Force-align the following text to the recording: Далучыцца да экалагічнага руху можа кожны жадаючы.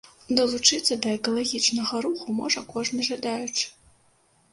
Далучыцца 0.37 0.95
да 1.05 1.09
экалагічнага 1.17 1.99
руху 2.05 2.35
можа 2.39 2.63
кожны 2.73 3.07
жадаючы. 3.11 3.67